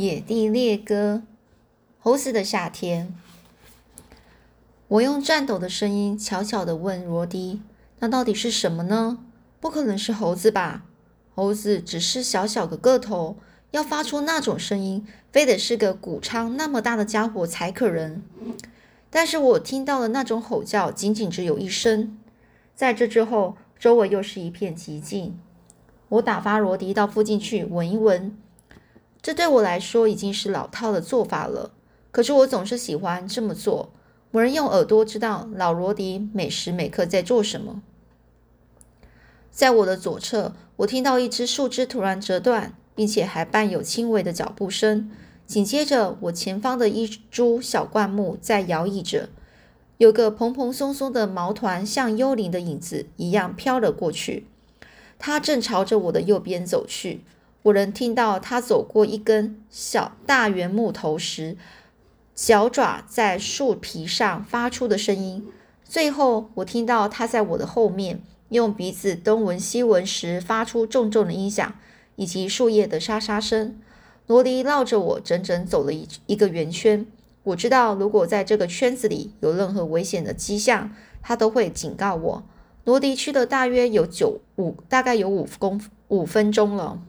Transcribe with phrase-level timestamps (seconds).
[0.00, 1.24] 野地猎歌，
[1.98, 3.14] 猴子的夏天。
[4.88, 7.60] 我用颤抖的声音悄悄地问罗迪
[8.00, 9.18] ：“那到底是什么呢？
[9.60, 10.86] 不可能是猴子吧？
[11.34, 13.36] 猴子只是小小个个头，
[13.72, 18.22] 要发出那种声音，非得是个谷仓那么大的家伙才可能。
[19.10, 22.18] 但是我听到的那种吼叫，仅仅只有一声。
[22.74, 25.38] 在这之后，周围又是一片寂静。
[26.08, 28.34] 我打发罗迪到附近去闻一闻。”
[29.22, 31.72] 这对我来说已经是老套的做法了，
[32.10, 33.92] 可是我总是喜欢这么做。
[34.30, 37.82] 某人用耳朵知道老罗迪每时每刻在做什么。
[39.50, 45.10] 在我的左侧，我听到一只树枝突然折断，并且还伴有轻微的脚步声。
[45.46, 49.28] 紧接着，我前方的一株小灌木在摇曳着，
[49.98, 54.46] 有个蓬蓬松松的毛团像幽灵的影子一样飘了过去，
[55.18, 57.22] 它正朝着我的右边走去。
[57.62, 61.56] 我能听到他走过一根小大圆木头时，
[62.34, 65.46] 脚爪在树皮上发出的声音。
[65.84, 71.74] 最后，我听到他在我的后面用鼻子东闻西闻时发出重重的音响，
[72.16, 73.78] 以及树叶的沙沙声。
[74.26, 77.04] 罗迪绕着我整整走了一一个圆圈。
[77.42, 82.42] 我知道，如果在这个圈子里有任何危险的迹象，他都会警告我。
[82.84, 87.02] 罗迪去了大约有九五，大概有五公五分钟了。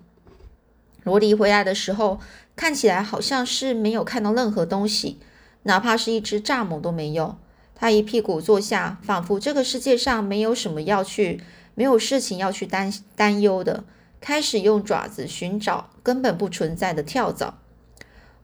[1.04, 2.20] 罗迪回来的时候，
[2.56, 5.18] 看起来好像是没有看到任何东西，
[5.64, 7.38] 哪怕是一只蚱蜢都没有。
[7.74, 11.42] 他一屁股坐下，仿佛这个世界上没有什么要去，
[11.74, 13.84] 没有事情要去担担忧的，
[14.20, 17.58] 开始用爪子寻找根本不存在的跳蚤。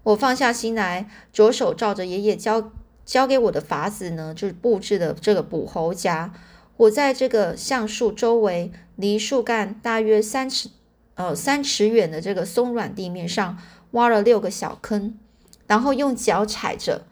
[0.02, 2.72] 我放下心来，着手照着爷爷教
[3.06, 6.34] 教给我的法子呢，就是布置的这个捕猴夹。
[6.78, 10.70] 我在这个橡树周围，离树干大约三尺。
[11.18, 13.58] 呃，三尺远的这个松软地面上
[13.92, 15.18] 挖了六个小坑，
[15.66, 17.08] 然后用脚踩着，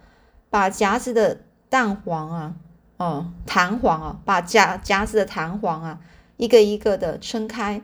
[0.52, 2.56] 把夹子的蛋黄啊，
[2.98, 6.00] 哦，弹簧啊，把夹夹子的弹簧啊，
[6.38, 7.82] 一个一个的撑开，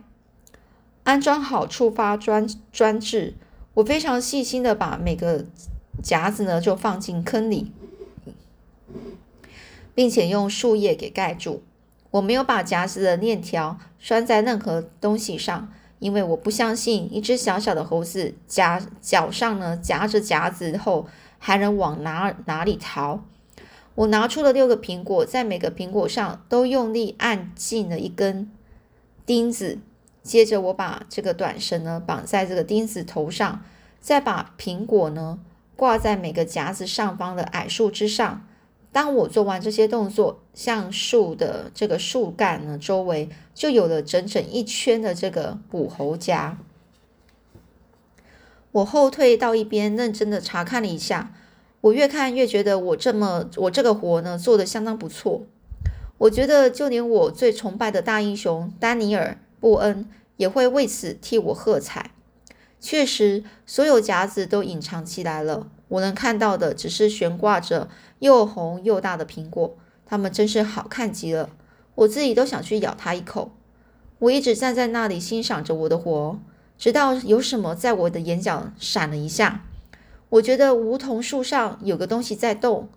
[1.04, 3.34] 安装好触发装装置。
[3.74, 5.46] 我非常细心的把每个
[6.04, 7.72] 夹子呢就放进坑里，
[9.96, 11.64] 并且用树叶给盖住。
[12.12, 15.74] 我没有把夹子的链条拴在任何东西上。
[16.02, 21.08] 因为我不相信一只小小的猴子夹脚上呢夹着夹子后
[21.38, 23.24] 还能往哪哪里逃。
[23.94, 28.50] 我拿出了六个苹果，在每个苹果上都用力按进了一根
[29.28, 29.78] 钉子。
[30.24, 33.64] 接着我把这个短绳呢绑在这个钉子头上，
[34.00, 35.40] 再把苹果呢
[35.76, 38.48] 挂在每个夹子上方的矮树枝上。
[38.92, 46.58] 当我做完这些动作，像树的这个树干呢，周围就有了整整一圈的这个捕猴夹。
[48.74, 51.34] 我后退到一边，认真的查看了一下。
[51.82, 55.42] 我越看越觉得我这么我这个活呢做的相当不错。
[56.20, 62.12] 我觉得就连我最崇拜的大英雄丹尼尔·布恩也会为此替我喝彩。
[62.80, 65.68] 确实，所有夹子都隐藏起来了。
[65.88, 67.90] 我能看到的只是悬挂着
[68.22, 71.50] 又红又大的苹果，它们真是好看极了，
[71.96, 73.50] 我自己都想去咬它一口。
[74.20, 76.40] 我一直站在那里欣赏着我的活，
[76.78, 79.66] 直到有什么在我的眼角闪了一下。
[80.30, 82.90] 我觉得梧桐树上有个东西在动，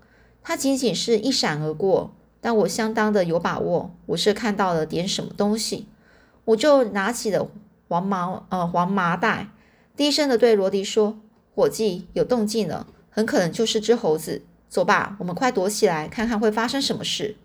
[0.42, 5.88] 它仅仅是一闪而过，但我相当的有把握，我是看到了点什么东西。
[6.44, 7.48] 我就拿起了
[7.88, 9.48] 黄毛呃黄麻袋，
[9.96, 11.18] 低声的对罗迪说。
[11.54, 14.42] 伙计，有动静了，很可能就是只猴子。
[14.74, 17.36] 走吧，我们快躲起来，看看会发生什么事。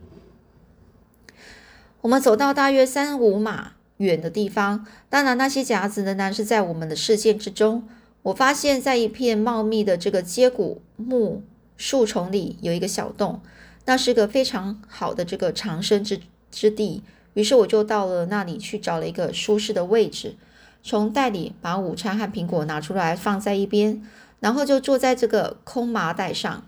[2.02, 7.88] 我们走到大约三五码远的地方，当然那些夹子仍然是在我们的视线之中。
[8.24, 11.44] 我发现，在一片茂密的这个接骨木
[11.78, 13.42] 树丛里有一个小洞，
[13.86, 16.20] 那是个非常好的这个藏身之
[16.50, 17.04] 之地。
[17.36, 20.36] 于是我就到了那里去找了一个舒适的位置。
[20.82, 24.04] 从袋里把午餐和苹果拿出来放在一边，
[24.40, 26.64] 然后就坐在这个空麻袋上。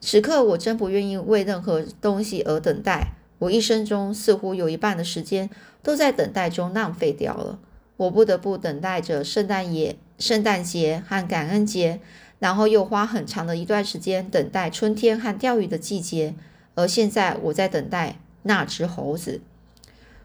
[0.00, 3.12] 此刻我真不愿意为任何东西而等待。
[3.38, 5.48] 我一生中似乎有一半的时间
[5.82, 7.58] 都在等待中浪费掉了。
[7.96, 12.00] 我不得不等待着圣诞节、圣诞节和感恩节，
[12.38, 16.34] 然后又花很长的一段时间等待春天和钓鱼的季节。
[16.74, 19.40] 而现在我在等待那只猴子。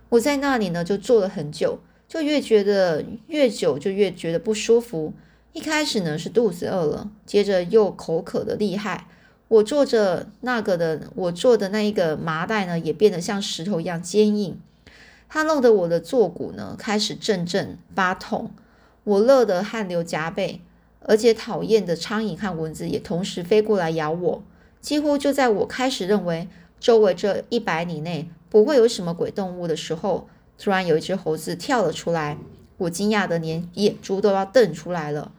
[0.10, 1.80] 我在那里呢，就坐了很久。
[2.08, 5.12] 就越觉得越久，就越觉得不舒服。
[5.54, 9.08] 一开始呢是肚子饿了，接着又口渴的厉害。
[9.48, 14.60] 我坐着那个的，我坐的那一个麻袋呢，也变得像石头一样坚硬。
[15.30, 18.52] 它弄得我的坐骨呢开始阵阵发痛，
[19.04, 20.62] 我乐得汗流浃背，
[21.02, 24.44] 而且讨厌的苍蝇和蚊子也同时飞过来咬我。
[24.82, 26.48] 几乎就在我开始认为
[26.80, 30.28] 周围这一百里内不会有什么鬼动物的时候，
[30.58, 32.38] 突然有一只猴子跳了出来。
[32.78, 35.32] 我惊讶的连眼珠都要瞪出来了。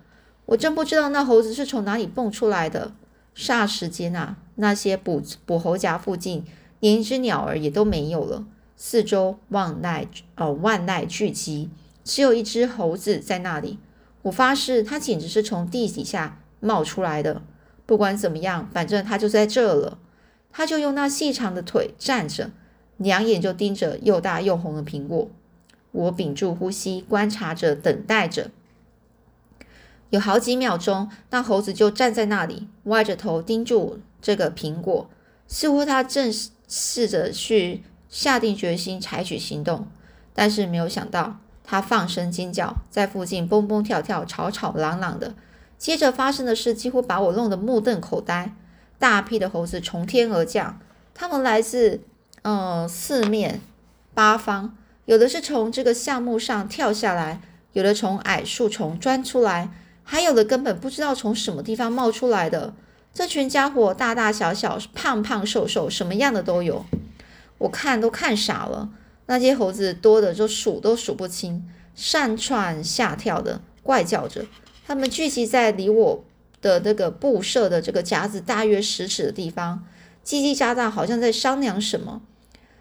[0.46, 2.92] 我真不知道那猴子是从哪里蹦出来的。
[3.36, 6.44] 霎时间啊，那些捕捕猴夹附近
[6.80, 8.46] 连一只鸟儿也都没有了，
[8.76, 10.06] 四周万籁
[10.36, 11.68] 呃万籁俱寂，
[12.02, 13.78] 只有一只猴子在那里。
[14.22, 17.42] 我发誓，它简直是从地底下冒出来的。
[17.84, 19.98] 不管怎么样，反正它就在这了。
[20.50, 22.50] 它就用那细长的腿站着，
[22.96, 25.30] 两眼就盯着又大又红的苹果。
[25.92, 28.50] 我屏住呼吸，观察着，等待着。
[30.10, 35.08] 有好几秒钟，那猴子就站在那里，歪着头盯住这个苹果，
[35.48, 36.32] 似乎他正
[36.68, 39.86] 试着去下定决心采取行动。
[40.32, 45.34] 但是没有想到，他放声尖叫，在附近蹦蹦跳跳，吵吵嚷嚷的。
[45.78, 48.54] 接着发生的事几乎把我弄得目瞪口呆。
[48.98, 50.78] 大批的猴子从天而降，
[51.12, 52.00] 它们来自
[52.42, 53.60] 嗯四面
[54.14, 54.76] 八方。
[55.04, 57.40] 有的是从这个橡木上跳下来，
[57.72, 59.70] 有的从矮树丛钻出来，
[60.08, 62.72] 还有的根本不知道从什么地方冒出来的。
[63.12, 66.86] 这群家伙大大小小、胖胖瘦瘦，什么样的都有，
[67.58, 68.90] 我看都看傻了。
[69.26, 74.46] 那些猴子多的就数都数不清，上窜下跳的，怪叫着。
[74.86, 76.24] 它们聚集在离我
[76.62, 79.84] 的那个布设的这个夹子大约十尺的地方，
[80.24, 82.22] 叽叽喳喳，好像在商量什么。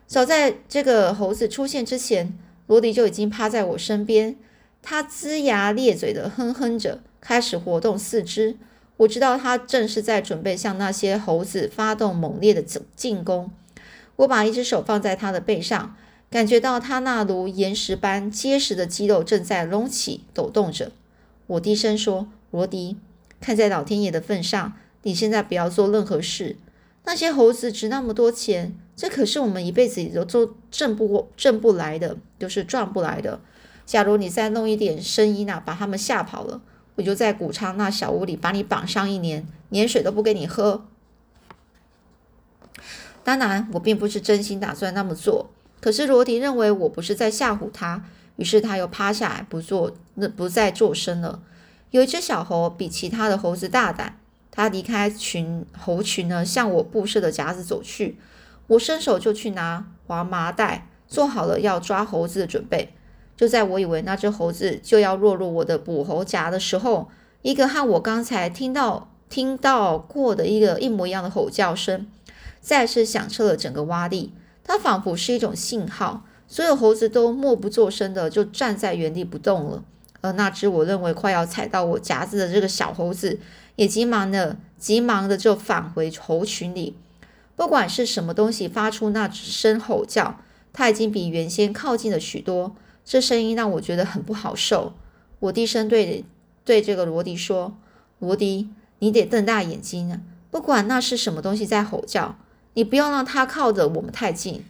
[0.06, 2.38] 早在这个猴子出现之前，
[2.68, 4.36] 罗迪就已经趴在我身边。
[4.83, 8.56] 他龇牙咧嘴的哼哼着，开始活动四肢。
[8.98, 12.62] 我知道他正是在准备向那些猴子发动猛烈的
[12.95, 13.50] 进攻。
[14.18, 15.95] 我把一只手放在他的背上，
[16.30, 20.92] 感觉到他那如岩石般结实的肌肉正在隆起、抖动着。
[21.48, 22.98] 我低声说：“罗迪，
[23.42, 26.56] 看在老天爷的份上，你现在不要做任何事。
[27.06, 33.42] 那些猴子值那么多钱。”这可是我们一辈子都都挣不挣不来的，就是赚不来的。
[33.86, 36.62] 假如你再弄一点声音啊，把他们吓跑了，
[36.95, 40.86] 我就在谷仓那小屋里把你绑上一年，连水都不给你喝。
[43.24, 45.50] 当然，我并不是真心打算那么做。
[45.81, 48.06] 可是罗迪认为我不是在吓唬他，
[48.38, 51.42] 于是他又趴下来不做，那不再做声了。
[51.92, 54.19] 有一只小猴比其他的猴子大胆，
[54.51, 58.18] 它离开群猴群呢，向我布设的夹子走去。
[58.68, 62.94] 我伸手就去拿黄麻袋，做好了要抓猴子的准备。
[63.38, 67.10] 就在我以为那只猴子就要落入我的捕猴夹的时候，
[67.42, 72.08] 一个和我刚才听到听到过的一个一模一样的吼叫声，
[72.62, 74.34] 再次响彻了整个洼地。
[74.64, 79.84] 它仿佛是一种信号，所有猴子都默不作声的就站在原地不动了。
[80.22, 83.40] 而那只我认为快要踩到我夹子的这个小猴子，
[83.76, 86.96] 也急忙的急忙的就返回猴群里。
[87.56, 90.40] 不管是什么东西发出那声吼叫，
[90.74, 92.76] 它已经比原先靠近了许多。
[93.06, 94.94] 这声音让我觉得很不好受。
[95.40, 96.25] 我低声对
[96.66, 97.78] 对这个罗迪说
[98.19, 98.69] ：“罗迪，
[99.00, 100.19] 你得瞪大眼睛啊！
[100.50, 102.38] 不管那是什么东西在吼叫，
[102.74, 104.66] 你不要让它靠着我们太近。”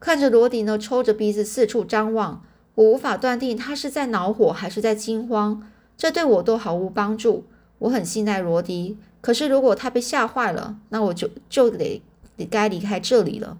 [0.00, 2.42] 看着罗迪呢，抽着鼻子四处张望，
[2.74, 5.66] 我无法断定他是在恼火还是在惊慌。
[5.96, 7.44] 这对我都毫无帮助。
[7.78, 8.98] 我很信赖罗迪。
[9.20, 12.02] 可是，如果他被吓坏了，那我就就得
[12.50, 13.58] 该离开这里了。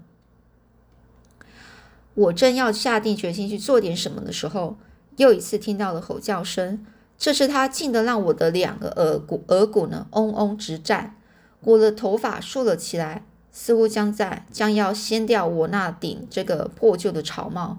[2.17, 4.77] 我正要下定决心去做点什么的时候，
[5.17, 6.85] 又一次听到了吼叫声。
[7.17, 11.15] 这次他近得让我的两个耳骨耳骨呢嗡嗡直颤，
[11.61, 17.79] 我的头发竖了起来，似乎将在将要掀掉我那顶这个破旧的草帽。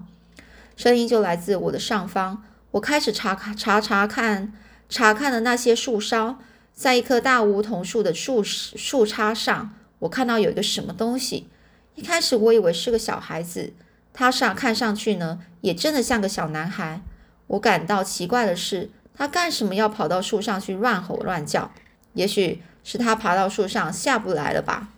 [0.76, 2.42] 声音就来自我的上方。
[2.72, 4.52] 我开始查查查看
[4.88, 6.38] 查看了那些树梢。
[6.72, 11.48] 在一棵大梧桐树的树树杈上，我看到有一个什么东西。
[11.96, 13.72] 一开始我以为是个小孩子，
[14.18, 17.02] 他上看上去呢，也真的像个小男孩。
[17.46, 21.70] 我感到奇怪的是，他干什么要跑到树上去乱吼乱叫？
[22.14, 24.88] 也许是他爬到树上下不来了吧？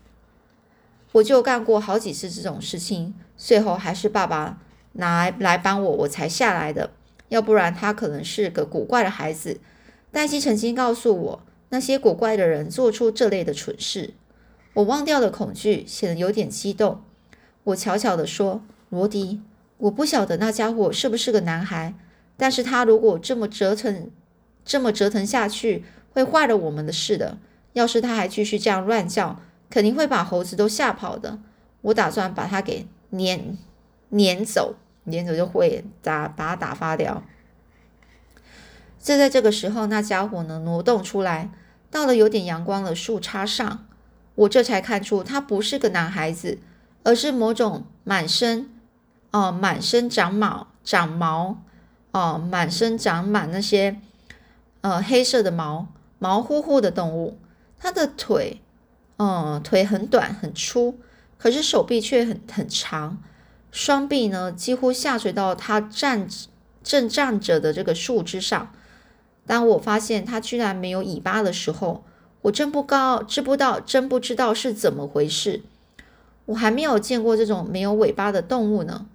[1.12, 4.56] 我就干过好几次这种事情，最后还是爸爸
[4.92, 6.88] 拿来帮我，我才下来的。
[7.28, 9.60] 要不然他可能是个古怪的孩子。
[10.10, 11.42] 黛西曾经告诉我。
[11.68, 14.14] 那些古怪的人做出这类的蠢事，
[14.72, 17.02] 我忘掉了恐惧，显得有点激动。
[17.64, 19.40] 我悄悄地说：“罗迪，
[19.78, 21.94] 我不晓得那家伙是不是个男孩，
[22.36, 24.10] 但是他如果这么折腾，
[24.64, 27.38] 这么折腾下去，会坏了我们的事的。
[27.72, 31.38] 要是他还继续这样乱叫，肯定会把猴子都吓跑的。
[31.82, 33.56] 我打算把他给撵
[34.10, 37.22] 撵走，撵走就会打把他打发掉。”
[39.00, 41.50] 就在这个时候，那家伙呢挪动出来，
[41.90, 43.86] 到了有点阳光的树杈上，
[44.34, 46.58] 我这才看出他不是个男孩子，
[47.02, 48.68] 而是某种满身
[49.30, 51.62] 哦满身长毛长毛
[52.12, 54.00] 哦满身长满那些
[54.80, 57.38] 呃黑色的毛毛乎乎的动物。
[57.78, 58.60] 它的腿，
[59.16, 60.98] 嗯腿很短很粗，
[61.38, 63.22] 可是手臂却很很长，
[63.70, 66.28] 双臂呢几乎下垂到它站
[66.82, 68.70] 正站着的这个树枝上。
[69.46, 72.04] 当我发现它居然没有尾巴的时候，
[72.42, 75.62] 我真不高，知不道，真不知道是怎么回事。
[76.46, 79.06] 我还没有见过这种没有尾巴的动物呢。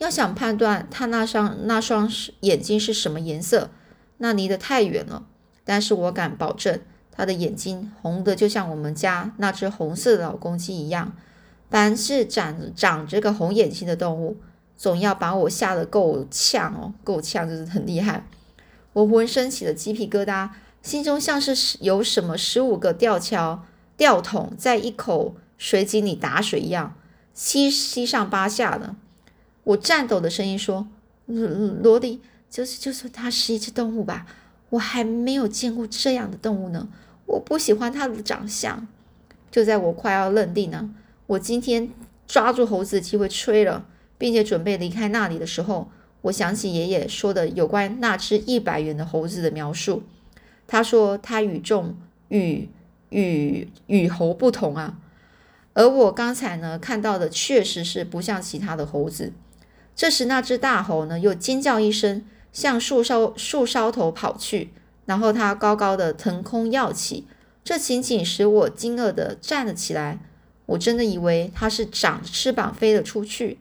[0.00, 3.68] 要想判断他那双那双眼睛是什么颜色，
[4.16, 5.26] 那离得太远了。
[5.62, 6.80] 但是我敢保证，
[7.12, 11.12] 他的眼睛红的就像我们家那只红色的老公鸡一样。
[11.68, 14.38] 凡是长长这个红眼睛的动物，
[14.74, 18.26] 总要把我吓得够呛哦，够呛就是很厉害。
[18.94, 20.48] 我浑身起了鸡皮疙瘩，
[20.80, 23.64] 心中像是有什么十五个吊桥、
[23.98, 26.96] 吊桶在一口水井里打水一样，
[27.34, 28.96] 七七上八下的。
[29.64, 30.86] 我颤抖的声音说
[31.26, 31.46] ：“罗
[31.82, 34.26] 罗迪，就是就说它是一只动物吧？
[34.70, 36.88] 我还没有见过这样的动物呢。
[37.26, 38.86] 我不喜欢它的长相。”
[39.50, 40.94] 就在我快要认定呢，
[41.26, 41.90] 我今天
[42.26, 43.84] 抓住猴子的机会吹了，
[44.16, 45.90] 并且准备离开那里的时候。
[46.22, 50.02] 我想起爷爷说的有关那只一百元的猴子的描述。
[50.66, 51.96] 他说它与众
[52.28, 52.68] 与
[53.08, 54.98] 与与猴不同啊。
[55.72, 59.32] 而我刚才呢看到的确实是不像其他的猴子。
[60.00, 64.70] 这时那只大猴呢又尖叫一声，向树梢树梢头跑去，
[65.04, 67.26] 然后它高高的腾空跃起。
[67.62, 70.18] 这情景使我惊愕的站了起来。
[70.64, 73.58] 我真的以为它是长翅膀飞了出去。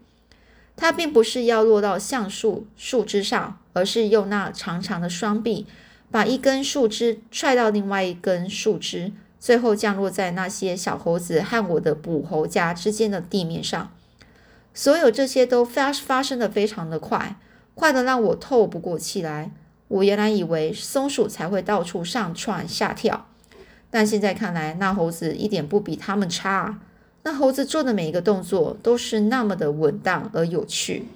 [0.77, 5.65] 它并不是要落到橡树树枝上，而是用那长长的双臂，
[6.10, 13.91] 把一根树枝踹到另外一根树枝，最后降落在那些小猴子和我的捕猴夹之间的地面上。
[14.79, 17.36] 所有这些都发发生的非常的快，
[17.75, 19.51] 快的让我透不过气来。
[19.89, 23.27] 我原来以为松鼠才会到处上窜下跳，
[23.89, 26.79] 但现在看来，那猴子一点不比它们差。
[27.24, 31.07] 那猴子做的每一个动作都是那么的稳当而有趣。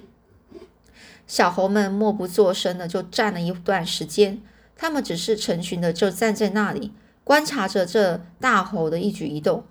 [1.26, 4.42] 小猴们默不作声的就站了一段时间，
[4.76, 6.92] 他们只是成群的就站在那里
[7.24, 9.64] 观察着这大猴的一举一动。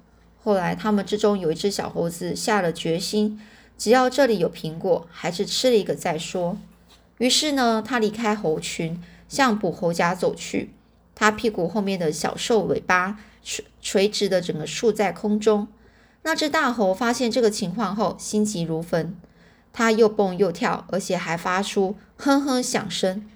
[0.43, 3.39] 后来，他们之中有一只小猴子下了决心，
[3.77, 6.58] 只要这里有苹果，还是吃了一个再说。
[7.18, 10.72] 于是呢，他离开猴群，向捕猴家走去。
[11.15, 15.68] 他屁股后面的小兽尾巴垂垂直的整个竖在空中。
[16.24, 19.15] 那只大猴发现这个情况后，心急如焚。
[19.72, 23.27] 它又蹦又跳，而且还发出哼哼响声，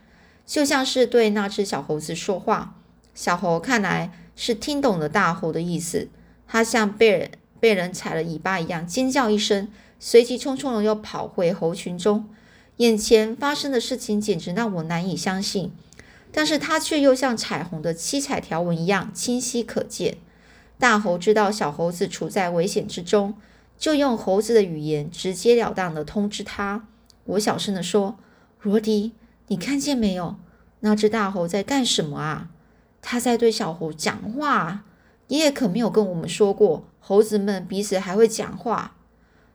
[0.46, 2.76] 就像是对那只小猴子说话。
[3.14, 6.10] 小猴看来是听懂了大猴的意思，
[6.48, 9.68] 它像被人被人踩了尾巴一样尖叫一声，
[10.00, 12.30] 随即匆匆的又跑回猴群中。
[12.78, 15.72] 眼前发生的事情简直让我难以相信，
[16.32, 20.18] 但是它却又像彩虹的七彩条纹一样清晰可见。
[20.78, 23.34] 大猴知道小猴子处在危险之中，
[23.80, 26.86] 就用猴子的语言直截了当的通知他。
[27.26, 28.18] 我小声的说
[28.62, 29.14] ：“罗迪，
[29.48, 30.36] 你看见没有？
[30.82, 32.50] 那只大猴在干什么啊？
[33.02, 34.84] 他在对小猴讲话。
[35.30, 38.97] 爷爷可没有跟我们说过，猴子们彼此还会讲话。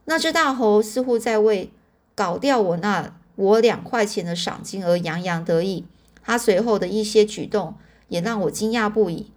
[0.04, 1.70] 那只大猴似乎在为
[2.14, 5.84] 搞掉我那我两块钱的赏金而洋洋得意。
[6.22, 7.74] 他随后的一些举动
[8.08, 9.30] 也让我惊讶不已。”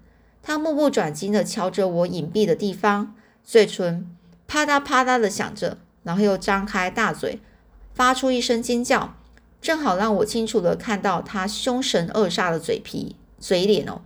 [0.47, 4.07] 他目不转睛地瞧着我隐蔽的地方，嘴唇
[4.45, 7.39] 啪嗒啪嗒地响着，然后又张开大嘴，
[7.95, 9.15] 发出一声尖叫，
[9.59, 14.01] 正好让我清楚地看到他凶神恶煞的嘴皮、嘴脸哦。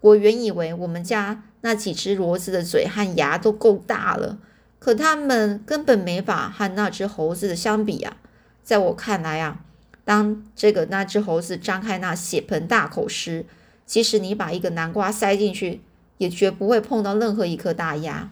[0.00, 4.38] 我原以为我们家那几只骡子的嘴和牙都够大了，
[4.80, 8.16] 可他们根本没法和那只猴子的相比啊。
[8.64, 9.60] 在我看来啊，
[10.04, 13.44] 当这个那只猴子张开那血盆大口时，
[13.84, 15.82] 即使你把一个南瓜塞进去，
[16.18, 18.30] 也绝不会碰到任何一颗大牙。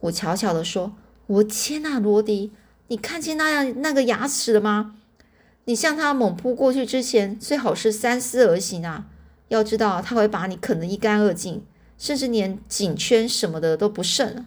[0.00, 0.94] 我悄悄地说
[1.26, 2.50] ：“我天呐，罗迪，
[2.88, 4.96] 你看见那样那个牙齿了吗？
[5.66, 9.06] 你向他猛扑过去之前，最好是三思而行啊！
[9.48, 11.64] 要知道，他会把你啃得一干二净，
[11.96, 14.46] 甚至连颈圈什么的都不剩。”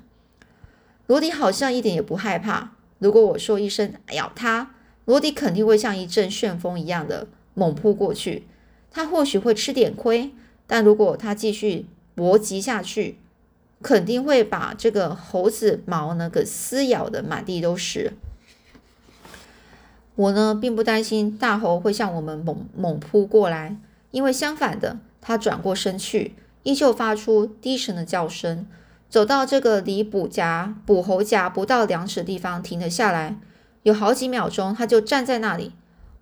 [1.07, 2.71] 罗迪好像一点也不害怕。
[2.99, 4.71] 如果我说一声“咬他”，
[5.05, 8.45] 罗迪肯定会像一阵旋风一样的猛扑过去。
[8.91, 10.31] 他或许会吃点亏。
[10.69, 13.17] 但如果他继续搏击下去，
[13.81, 18.11] 肯定会把这个猴子毛呢给撕咬的满地都是。
[20.15, 23.77] 我呢并不担心大猴会向我们猛猛扑过来，
[24.11, 26.33] 因为相反的，他转过身去，
[26.63, 28.65] 依旧发出低沉的叫声，
[29.09, 33.37] 走到这个离捕夹捕猴夹不到两尺的地方，停了下来。
[33.83, 35.73] 有好几秒钟，他就站在那里，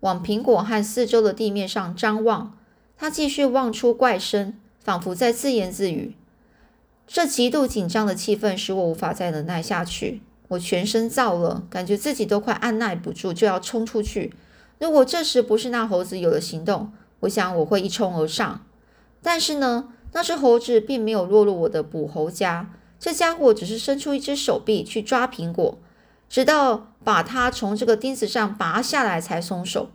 [0.02, 2.56] 往苹果和四周的地面上张望。
[2.98, 6.16] 他继续望出怪声，仿佛在自言自语。
[7.08, 14.34] 这极度紧张的气氛使我无法再忍耐下去，我全身燥了，感觉自己都快按耐不住，就要冲出去。
[14.80, 18.66] 如果这时不是那猴子有了行动，我想我会一冲而上。
[19.22, 25.78] 但是呢，那只猴子并没有落入我的捕猴夹，这家伙只是伸出一只手臂去抓苹果。
[26.30, 29.90] 直到把它从这个钉子上拔下来才松手。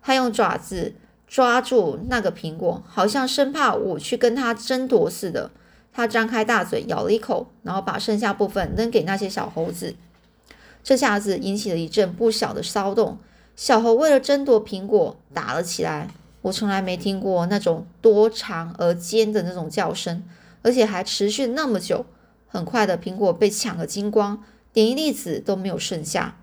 [0.00, 0.94] 他用爪子
[1.28, 5.50] 抓住那个苹果，好像生怕我去跟他争夺似的。
[5.92, 9.94] 他张开大嘴咬了一口，然后把剩下部分扔给那些小猴子。
[10.82, 13.18] 这下子引起了一阵不小的骚动。
[13.54, 16.08] 小猴为了争夺苹果打了起来。
[16.42, 20.22] 我从来没听过那种多长而尖的那种叫声，
[20.62, 22.06] 而且还持续那么久。
[22.46, 24.42] 很快的，苹果被抢个精光。
[24.72, 26.36] 连一粒子都没有剩下，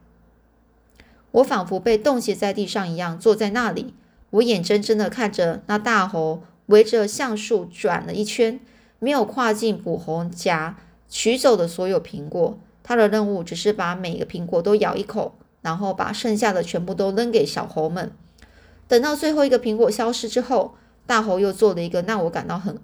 [1.32, 3.94] 我仿佛被冻结在地上一样，坐在那里。
[4.32, 8.60] 我眼睁睁的看着那大猴围着橡树转了一圈，
[9.00, 10.75] 没有跨进捕猴夹，
[11.08, 12.60] 取走的所有苹果。
[12.84, 18.12] 他的任务只是把每个苹果都咬一口，然后把剩下的全部都扔给小猴们。
[18.88, 20.75] 等到最后一个苹果消失之后，
[21.06, 22.79] 大猴又做了一个让我感到很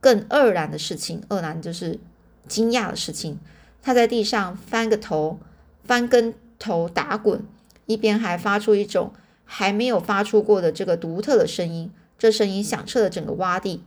[0.00, 1.22] 更愕然的事情。
[1.28, 1.98] 愕然就是
[2.46, 3.38] 惊讶的事情。
[3.82, 5.38] 他在地上翻个头，
[5.84, 7.42] 翻跟头打滚，
[7.86, 9.12] 一边还发出一种
[9.44, 11.90] 还没有发出过的这个独特的声音。
[12.18, 13.82] 这声音响彻了整个洼地。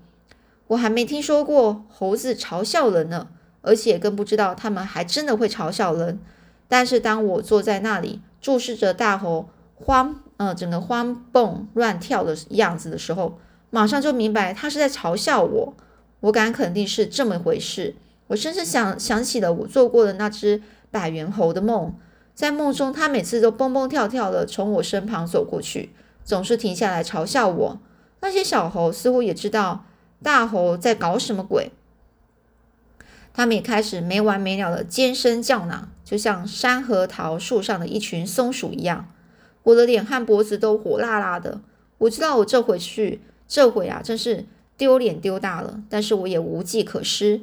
[0.67, 3.27] 我还没听说过猴子嘲笑人呢，
[3.61, 6.19] 而且更不知道他们还真的会嘲笑人。
[6.67, 15.73] 但是当我坐在那里注视着大猴慌呃整个欢蹦乱跳的样子的时候，马上就明白他是在嘲笑我。
[16.21, 17.95] 我敢肯定是这么回事。
[18.27, 21.93] 我甚至想想起了我做过的那只百元猴的梦，
[22.33, 25.91] 在梦中，它每次都蹦蹦跳跳的从我身旁走过去，
[26.23, 27.79] 总是停下来嘲笑我。
[28.21, 29.85] 那些小猴似乎也知道
[30.23, 31.71] 大猴在搞什么鬼，
[33.33, 39.12] 他们也开始没完没了的尖声叫嚷，就像山核桃树上的一群松鼠一样。
[39.63, 41.61] 我的脸和脖子都火辣辣的。
[41.99, 44.45] 我知道我这回去，这回啊，真是
[44.77, 47.41] 丢脸丢大了，但是我也无计可施。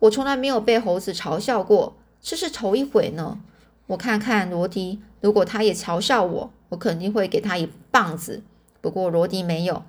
[0.00, 3.40] 我从来没有被猴子嘲笑过，这是头一回呢。
[3.86, 8.42] 我看看罗迪，如果他也嘲笑我，我肯定会给他一棒子。
[8.80, 9.84] 不过罗迪没有，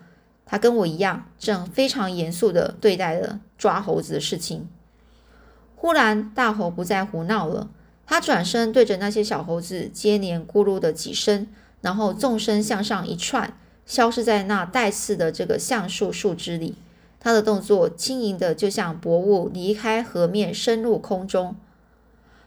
[0.45, 4.67] 他跟我一样，正非常严肃地对待了抓猴子的事情。
[5.75, 7.69] 忽然，大猴不再胡闹了，
[8.05, 11.47] 他转身对着那些小猴子接连咕噜的几声，
[11.83, 16.75] 然后纵身向上一窜，消失在那带刺的这个橡树树枝里。
[17.19, 21.55] 他的动作轻盈的，就像薄雾离开河面，深入空中。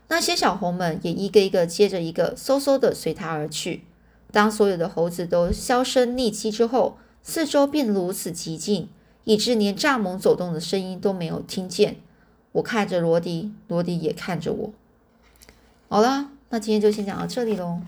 [0.09, 3.85] 那些小猴们也一个一个接着一个，嗖嗖的随他而去。
[4.33, 8.89] 当所有的猴子都销声匿迹之后，四周变得如此寂静，
[9.25, 11.97] 以致连蚱蜢走动的声音都没有听见。
[12.53, 14.73] 我看着罗迪，罗迪也看着我。
[15.89, 17.81] 好了，那今天就先讲到这里喽。